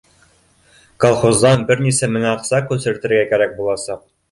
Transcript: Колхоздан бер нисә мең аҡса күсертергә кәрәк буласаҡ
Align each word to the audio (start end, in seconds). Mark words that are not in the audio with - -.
Колхоздан 1.05 1.67
бер 1.69 1.85
нисә 1.89 2.11
мең 2.15 2.27
аҡса 2.31 2.65
күсертергә 2.73 3.23
кәрәк 3.35 3.57
буласаҡ 3.63 4.05